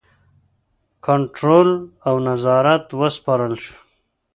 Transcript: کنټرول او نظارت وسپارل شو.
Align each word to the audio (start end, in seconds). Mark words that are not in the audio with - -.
کنټرول 1.05 1.69
او 2.07 2.15
نظارت 2.27 2.85
وسپارل 2.99 3.53
شو. 3.63 3.75